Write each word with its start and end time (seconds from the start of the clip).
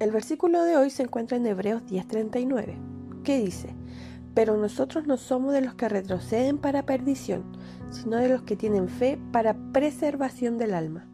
El 0.00 0.12
versículo 0.12 0.64
de 0.64 0.78
hoy 0.78 0.88
se 0.88 1.02
encuentra 1.02 1.36
en 1.36 1.46
Hebreos 1.46 1.82
10:39, 1.84 2.74
que 3.22 3.38
dice, 3.38 3.74
pero 4.32 4.56
nosotros 4.56 5.06
no 5.06 5.18
somos 5.18 5.52
de 5.52 5.60
los 5.60 5.74
que 5.74 5.90
retroceden 5.90 6.56
para 6.56 6.86
perdición, 6.86 7.44
sino 7.90 8.16
de 8.16 8.30
los 8.30 8.40
que 8.40 8.56
tienen 8.56 8.88
fe 8.88 9.18
para 9.30 9.52
preservación 9.74 10.56
del 10.56 10.72
alma. 10.72 11.06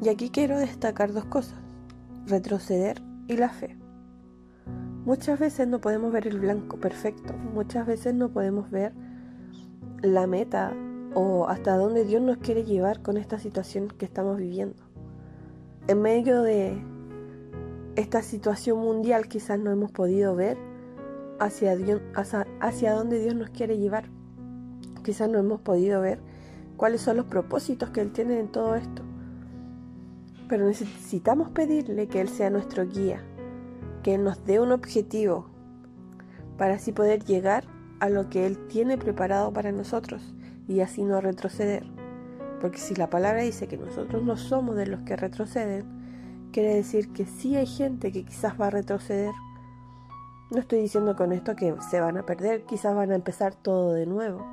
Y 0.00 0.08
aquí 0.08 0.30
quiero 0.30 0.58
destacar 0.58 1.12
dos 1.12 1.26
cosas, 1.26 1.58
retroceder 2.26 3.02
y 3.28 3.36
la 3.36 3.50
fe. 3.50 3.76
Muchas 5.04 5.38
veces 5.38 5.68
no 5.68 5.82
podemos 5.82 6.14
ver 6.14 6.26
el 6.26 6.40
blanco 6.40 6.78
perfecto, 6.78 7.34
muchas 7.52 7.86
veces 7.86 8.14
no 8.14 8.30
podemos 8.30 8.70
ver 8.70 8.94
la 10.00 10.26
meta 10.26 10.72
o 11.14 11.46
hasta 11.46 11.76
dónde 11.76 12.06
Dios 12.06 12.22
nos 12.22 12.38
quiere 12.38 12.64
llevar 12.64 13.02
con 13.02 13.18
esta 13.18 13.38
situación 13.38 13.88
que 13.88 14.06
estamos 14.06 14.38
viviendo. 14.38 14.82
En 15.88 16.00
medio 16.00 16.40
de 16.40 16.82
esta 17.96 18.22
situación 18.22 18.78
mundial 18.78 19.28
quizás 19.28 19.58
no 19.58 19.70
hemos 19.70 19.92
podido 19.92 20.34
ver 20.34 20.58
hacia, 21.38 21.76
Dios, 21.76 22.00
hacia, 22.60 22.92
dónde 22.92 23.20
Dios 23.20 23.34
nos 23.34 23.50
quiere 23.50 23.78
llevar. 23.78 24.08
Quizás 25.04 25.28
no 25.28 25.38
hemos 25.38 25.60
podido 25.60 26.00
ver 26.00 26.20
cuáles 26.76 27.02
son 27.02 27.16
los 27.16 27.26
propósitos 27.26 27.90
que 27.90 28.00
Él 28.00 28.12
tiene 28.12 28.38
en 28.40 28.48
todo 28.48 28.74
esto. 28.74 29.02
Pero 30.48 30.66
necesitamos 30.66 31.50
pedirle 31.50 32.08
que 32.08 32.20
Él 32.20 32.28
sea 32.28 32.50
nuestro 32.50 32.86
guía, 32.86 33.22
que 34.02 34.14
Él 34.14 34.24
nos 34.24 34.44
dé 34.44 34.60
un 34.60 34.72
objetivo 34.72 35.46
para 36.58 36.74
así 36.74 36.92
poder 36.92 37.24
llegar 37.24 37.64
a 38.00 38.08
lo 38.08 38.28
que 38.28 38.46
Él 38.46 38.66
tiene 38.66 38.98
preparado 38.98 39.52
para 39.52 39.72
nosotros 39.72 40.34
y 40.66 40.80
así 40.80 41.04
no 41.04 41.20
retroceder. 41.20 41.84
Porque 42.60 42.78
si 42.78 42.94
la 42.94 43.10
palabra 43.10 43.42
dice 43.42 43.68
que 43.68 43.76
nosotros 43.76 44.22
no 44.22 44.36
somos 44.36 44.76
de 44.76 44.86
los 44.86 45.00
que 45.02 45.16
retroceden, 45.16 46.03
quiere 46.54 46.74
decir 46.74 47.12
que 47.12 47.26
sí 47.26 47.56
hay 47.56 47.66
gente 47.66 48.12
que 48.12 48.24
quizás 48.24 48.58
va 48.58 48.68
a 48.68 48.70
retroceder 48.70 49.32
no 50.54 50.60
estoy 50.60 50.80
diciendo 50.80 51.16
con 51.16 51.32
esto 51.32 51.56
que 51.56 51.74
se 51.90 52.00
van 52.00 52.16
a 52.16 52.26
perder, 52.26 52.64
quizás 52.64 52.94
van 52.94 53.10
a 53.10 53.16
empezar 53.16 53.54
todo 53.54 53.92
de 53.92 54.06
nuevo. 54.06 54.46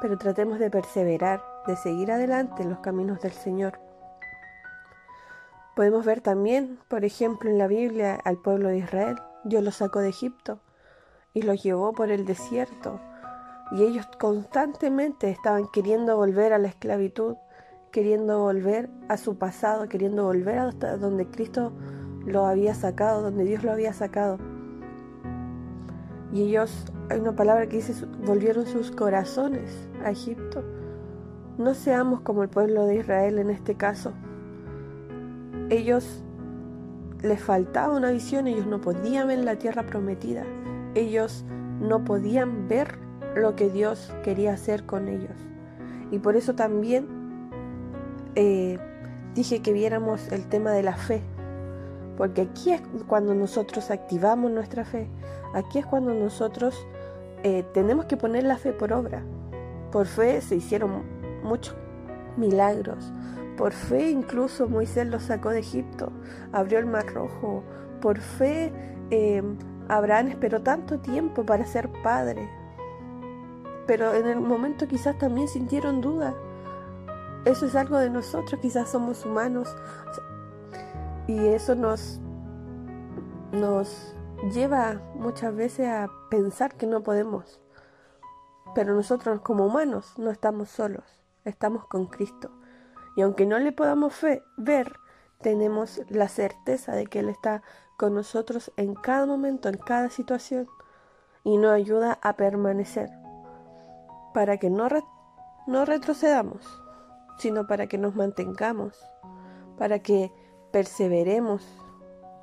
Pero 0.00 0.18
tratemos 0.18 0.58
de 0.58 0.70
perseverar, 0.70 1.40
de 1.66 1.76
seguir 1.76 2.10
adelante 2.10 2.62
en 2.62 2.70
los 2.70 2.80
caminos 2.80 3.20
del 3.20 3.30
Señor. 3.30 3.78
Podemos 5.76 6.04
ver 6.04 6.20
también, 6.20 6.80
por 6.88 7.04
ejemplo, 7.04 7.48
en 7.48 7.58
la 7.58 7.68
Biblia 7.68 8.18
al 8.24 8.38
pueblo 8.38 8.70
de 8.70 8.78
Israel. 8.78 9.20
Dios 9.44 9.62
los 9.62 9.76
sacó 9.76 10.00
de 10.00 10.08
Egipto 10.08 10.58
y 11.32 11.42
los 11.42 11.62
llevó 11.62 11.92
por 11.92 12.10
el 12.10 12.24
desierto. 12.24 12.98
Y 13.70 13.84
ellos 13.84 14.06
constantemente 14.18 15.30
estaban 15.30 15.68
queriendo 15.68 16.16
volver 16.16 16.52
a 16.52 16.58
la 16.58 16.68
esclavitud, 16.68 17.36
queriendo 17.92 18.40
volver 18.40 18.90
a 19.08 19.18
su 19.18 19.36
pasado, 19.36 19.88
queriendo 19.88 20.24
volver 20.24 20.58
a 20.58 20.96
donde 20.96 21.26
Cristo 21.26 21.72
lo 22.24 22.46
había 22.46 22.74
sacado, 22.74 23.22
donde 23.22 23.44
Dios 23.44 23.62
lo 23.62 23.70
había 23.70 23.92
sacado. 23.92 24.38
Y 26.32 26.42
ellos, 26.42 26.86
hay 27.10 27.20
una 27.20 27.36
palabra 27.36 27.68
que 27.68 27.76
dice, 27.76 28.06
volvieron 28.24 28.66
sus 28.66 28.90
corazones 28.90 29.88
a 30.02 30.10
Egipto. 30.10 30.64
No 31.58 31.74
seamos 31.74 32.22
como 32.22 32.42
el 32.42 32.48
pueblo 32.48 32.86
de 32.86 32.96
Israel 32.96 33.38
en 33.38 33.50
este 33.50 33.74
caso. 33.74 34.14
Ellos 35.68 36.24
les 37.22 37.40
faltaba 37.40 37.94
una 37.94 38.10
visión, 38.10 38.46
ellos 38.46 38.66
no 38.66 38.80
podían 38.80 39.28
ver 39.28 39.40
la 39.40 39.56
tierra 39.56 39.84
prometida. 39.84 40.44
Ellos 40.94 41.44
no 41.80 42.04
podían 42.04 42.68
ver 42.68 42.98
lo 43.36 43.54
que 43.54 43.68
Dios 43.68 44.10
quería 44.24 44.54
hacer 44.54 44.86
con 44.86 45.08
ellos. 45.08 45.36
Y 46.10 46.18
por 46.18 46.36
eso 46.36 46.54
también 46.54 47.21
eh, 48.34 48.78
dije 49.34 49.62
que 49.62 49.72
viéramos 49.72 50.30
el 50.32 50.48
tema 50.48 50.70
de 50.72 50.82
la 50.82 50.96
fe. 50.96 51.22
Porque 52.16 52.42
aquí 52.42 52.72
es 52.72 52.82
cuando 53.06 53.34
nosotros 53.34 53.90
activamos 53.90 54.50
nuestra 54.50 54.84
fe. 54.84 55.08
Aquí 55.54 55.78
es 55.78 55.86
cuando 55.86 56.14
nosotros 56.14 56.86
eh, 57.42 57.64
tenemos 57.74 58.06
que 58.06 58.16
poner 58.16 58.44
la 58.44 58.56
fe 58.56 58.72
por 58.72 58.92
obra. 58.92 59.22
Por 59.90 60.06
fe 60.06 60.40
se 60.40 60.56
hicieron 60.56 61.02
muchos 61.42 61.74
milagros. 62.36 63.12
Por 63.56 63.72
fe 63.72 64.10
incluso 64.10 64.68
Moisés 64.68 65.06
lo 65.06 65.20
sacó 65.20 65.50
de 65.50 65.60
Egipto, 65.60 66.10
abrió 66.52 66.78
el 66.78 66.86
mar 66.86 67.06
rojo. 67.12 67.62
Por 68.00 68.18
fe 68.18 68.72
em, 69.10 69.56
Abraham 69.88 70.28
esperó 70.28 70.62
tanto 70.62 70.98
tiempo 71.00 71.44
para 71.44 71.66
ser 71.66 71.90
padre. 72.02 72.48
Pero 73.86 74.14
en 74.14 74.26
el 74.26 74.40
momento 74.40 74.88
quizás 74.88 75.18
también 75.18 75.48
sintieron 75.48 76.00
duda. 76.00 76.34
Eso 77.44 77.66
es 77.66 77.74
algo 77.74 77.98
de 77.98 78.08
nosotros, 78.08 78.60
quizás 78.60 78.90
somos 78.90 79.26
humanos. 79.26 79.74
Y 81.26 81.46
eso 81.48 81.74
nos, 81.74 82.20
nos 83.50 84.14
lleva 84.52 85.00
muchas 85.14 85.54
veces 85.54 85.88
a 85.88 86.08
pensar 86.30 86.76
que 86.76 86.86
no 86.86 87.02
podemos. 87.02 87.60
Pero 88.74 88.94
nosotros 88.94 89.40
como 89.40 89.66
humanos 89.66 90.14
no 90.18 90.30
estamos 90.30 90.68
solos, 90.68 91.04
estamos 91.44 91.86
con 91.86 92.06
Cristo. 92.06 92.50
Y 93.16 93.22
aunque 93.22 93.44
no 93.44 93.58
le 93.58 93.72
podamos 93.72 94.14
ver, 94.56 94.92
tenemos 95.40 96.00
la 96.08 96.28
certeza 96.28 96.92
de 96.92 97.06
que 97.06 97.18
Él 97.18 97.28
está 97.28 97.62
con 97.98 98.14
nosotros 98.14 98.72
en 98.76 98.94
cada 98.94 99.26
momento, 99.26 99.68
en 99.68 99.76
cada 99.76 100.10
situación, 100.10 100.68
y 101.44 101.58
nos 101.58 101.72
ayuda 101.72 102.18
a 102.22 102.36
permanecer, 102.36 103.10
para 104.32 104.58
que 104.58 104.70
no, 104.70 104.88
no 105.66 105.84
retrocedamos, 105.84 106.82
sino 107.38 107.66
para 107.66 107.86
que 107.86 107.98
nos 107.98 108.14
mantengamos, 108.14 108.98
para 109.78 110.00
que 110.00 110.32
perseveremos, 110.70 111.66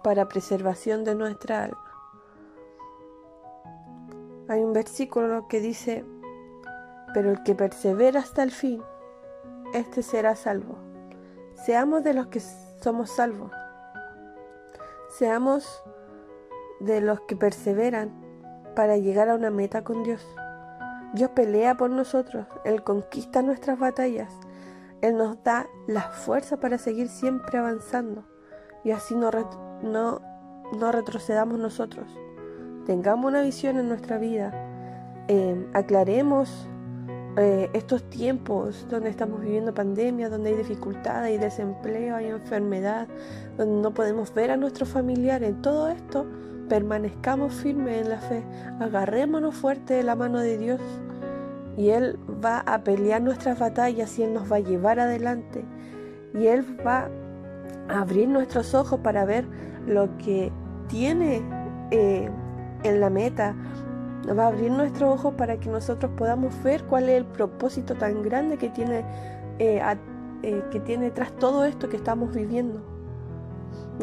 para 0.04 0.28
preservación 0.28 1.04
de 1.04 1.16
nuestra 1.16 1.66
alma. 1.66 1.84
Hay 4.48 4.64
un 4.64 4.74
versículo 4.74 5.48
que 5.48 5.60
dice, 5.60 6.06
pero 7.14 7.32
el 7.32 7.44
que 7.44 7.56
persevera 7.56 8.20
hasta 8.20 8.44
el 8.44 8.52
fin, 8.52 8.82
este 9.74 10.02
será 10.02 10.36
salvo. 10.36 10.78
Seamos 11.54 12.04
de 12.04 12.14
los 12.14 12.28
que 12.28 12.40
somos 12.40 13.12
salvos. 13.12 13.52
Seamos 15.10 15.84
de 16.80 17.02
los 17.02 17.20
que 17.22 17.36
perseveran 17.36 18.12
para 18.76 18.98
llegar 18.98 19.30
a 19.30 19.36
una 19.36 19.52
meta 19.52 19.84
con 19.84 20.04
Dios. 20.04 20.26
Dios 21.14 21.32
pelea 21.32 21.76
por 21.76 21.90
nosotros, 21.90 22.46
Él 22.64 22.84
conquista 22.84 23.42
nuestras 23.42 23.80
batallas, 23.80 24.32
Él 25.02 25.18
nos 25.18 25.42
da 25.44 25.68
la 25.88 26.12
fuerza 26.12 26.60
para 26.60 26.78
seguir 26.78 27.08
siempre 27.08 27.58
avanzando 27.58 28.26
y 28.84 28.92
así 28.92 29.16
no, 29.16 29.32
no, 29.82 30.22
no 30.78 30.92
retrocedamos 30.92 31.60
nosotros. 31.60 32.08
Tengamos 32.86 33.30
una 33.30 33.42
visión 33.42 33.78
en 33.78 33.88
nuestra 33.88 34.18
vida, 34.18 34.52
eh, 35.28 35.68
aclaremos 35.74 36.68
eh, 37.38 37.70
estos 37.74 38.10
tiempos 38.10 38.88
donde 38.90 39.10
estamos 39.10 39.42
viviendo 39.42 39.74
pandemia, 39.74 40.30
donde 40.30 40.50
hay 40.50 40.56
dificultad, 40.58 41.24
hay 41.24 41.38
desempleo, 41.38 42.16
hay 42.16 42.26
enfermedad, 42.26 43.08
donde 43.58 43.82
no 43.82 43.94
podemos 43.94 44.34
ver 44.34 44.52
a 44.52 44.58
nuestros 44.58 44.90
familiares, 44.90 45.50
en 45.50 45.62
todo 45.62 45.90
esto 45.90 46.26
permanezcamos 46.68 47.54
firmes 47.54 48.02
en 48.02 48.10
la 48.10 48.20
fe, 48.20 48.44
agarrémonos 48.80 49.56
fuerte 49.56 49.94
de 49.94 50.04
la 50.04 50.16
mano 50.16 50.40
de 50.40 50.58
Dios 50.58 50.82
y 51.80 51.92
Él 51.92 52.20
va 52.44 52.60
a 52.60 52.84
pelear 52.84 53.22
nuestras 53.22 53.58
batallas 53.58 54.20
y 54.20 54.24
Él 54.24 54.34
nos 54.34 54.52
va 54.52 54.58
a 54.58 54.60
llevar 54.60 55.00
adelante 55.00 55.64
y 56.34 56.48
Él 56.48 56.66
va 56.86 57.10
a 57.88 58.02
abrir 58.02 58.28
nuestros 58.28 58.76
ojos 58.76 59.00
para 59.00 59.24
ver 59.24 59.46
lo 59.88 60.10
que 60.18 60.52
tiene 60.90 61.42
eh, 61.92 62.30
en 62.84 63.00
la 63.00 63.10
meta, 63.10 63.56
va 64.38 64.44
a 64.44 64.48
abrir 64.48 64.72
nuestros 64.72 65.10
ojos 65.20 65.36
para 65.36 65.58
que 65.58 65.70
nosotros 65.70 66.12
podamos 66.18 66.54
ver 66.64 66.84
cuál 66.84 67.08
es 67.08 67.16
el 67.20 67.26
propósito 67.26 67.96
tan 67.96 68.24
grande 68.24 68.58
que 68.58 68.68
tiene, 68.68 69.06
eh, 69.58 69.82
eh, 70.44 70.62
que 70.72 70.82
tiene 70.82 71.12
tras 71.12 71.32
todo 71.38 71.64
esto 71.64 71.88
que 71.88 71.96
estamos 71.96 72.36
viviendo. 72.36 72.82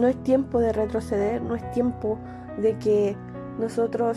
No 0.00 0.06
es 0.06 0.16
tiempo 0.22 0.60
de 0.60 0.72
retroceder, 0.72 1.42
no 1.42 1.54
es 1.54 1.70
tiempo 1.72 2.18
de 2.56 2.78
que 2.78 3.18
nosotros 3.58 4.16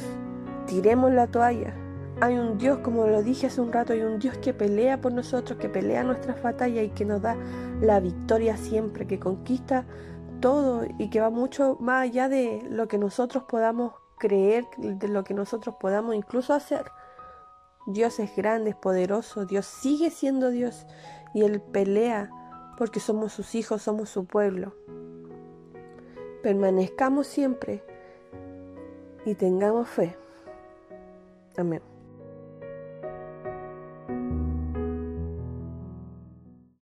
tiremos 0.65 1.11
la 1.11 1.27
toalla. 1.27 1.73
Hay 2.21 2.37
un 2.37 2.57
Dios, 2.57 2.79
como 2.79 3.07
lo 3.07 3.23
dije 3.23 3.47
hace 3.47 3.61
un 3.61 3.71
rato, 3.71 3.93
hay 3.93 4.01
un 4.01 4.19
Dios 4.19 4.37
que 4.39 4.53
pelea 4.53 4.99
por 4.99 5.13
nosotros, 5.13 5.57
que 5.57 5.69
pelea 5.69 6.03
nuestras 6.03 6.41
batallas 6.43 6.85
y 6.85 6.89
que 6.89 7.05
nos 7.05 7.21
da 7.21 7.37
la 7.81 8.01
victoria 8.01 8.57
siempre, 8.57 9.07
que 9.07 9.19
conquista 9.19 9.85
todo 10.41 10.85
y 10.97 11.09
que 11.09 11.21
va 11.21 11.29
mucho 11.29 11.77
más 11.79 12.03
allá 12.03 12.27
de 12.27 12.61
lo 12.69 12.89
que 12.89 12.97
nosotros 12.97 13.43
podamos 13.43 13.93
creer 14.17 14.65
de 14.77 15.07
lo 15.07 15.23
que 15.23 15.33
nosotros 15.33 15.75
podamos 15.79 16.13
incluso 16.13 16.53
hacer. 16.53 16.91
Dios 17.87 18.19
es 18.19 18.35
grande, 18.35 18.71
es 18.71 18.75
poderoso, 18.75 19.45
Dios 19.45 19.65
sigue 19.65 20.11
siendo 20.11 20.49
Dios 20.49 20.85
y 21.33 21.43
Él 21.43 21.61
pelea 21.61 22.29
porque 22.77 22.99
somos 22.99 23.33
sus 23.33 23.55
hijos, 23.55 23.81
somos 23.81 24.09
su 24.09 24.25
pueblo. 24.25 24.75
Permanezcamos 26.43 27.27
siempre 27.27 27.83
y 29.25 29.35
tengamos 29.35 29.87
fe. 29.89 30.15
Amén. 31.57 31.88